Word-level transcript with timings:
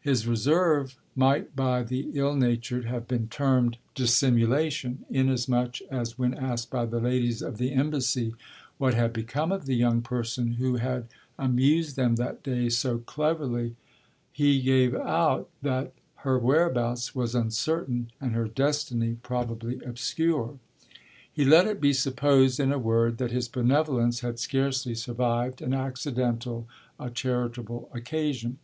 His 0.00 0.28
reserve 0.28 0.96
might 1.16 1.56
by 1.56 1.82
the 1.82 2.06
ill 2.14 2.36
natured 2.36 2.84
have 2.84 3.08
been 3.08 3.26
termed 3.26 3.78
dissimulation, 3.96 5.04
inasmuch 5.10 5.80
as 5.90 6.16
when 6.16 6.34
asked 6.34 6.70
by 6.70 6.86
the 6.86 7.00
ladies 7.00 7.42
of 7.42 7.58
the 7.58 7.72
embassy 7.72 8.32
what 8.78 8.94
had 8.94 9.12
become 9.12 9.50
of 9.50 9.66
the 9.66 9.74
young 9.74 10.00
person 10.00 10.52
who 10.52 10.76
had 10.76 11.08
amused 11.36 11.96
them 11.96 12.14
that 12.14 12.44
day 12.44 12.68
so 12.68 12.98
cleverly 12.98 13.74
he 14.30 14.62
gave 14.62 14.94
it 14.94 15.00
out 15.00 15.48
that 15.62 15.92
her 16.18 16.38
whereabouts 16.38 17.12
was 17.12 17.34
uncertain 17.34 18.12
and 18.20 18.34
her 18.36 18.46
destiny 18.46 19.16
probably 19.24 19.80
obscure; 19.82 20.60
he 21.32 21.44
let 21.44 21.66
it 21.66 21.80
be 21.80 21.92
supposed 21.92 22.60
in 22.60 22.70
a 22.70 22.78
word 22.78 23.18
that 23.18 23.32
his 23.32 23.48
benevolence 23.48 24.20
had 24.20 24.38
scarcely 24.38 24.94
survived 24.94 25.60
an 25.60 25.74
accidental, 25.74 26.68
a 27.00 27.10
charitable 27.10 27.90
occasion. 27.92 28.58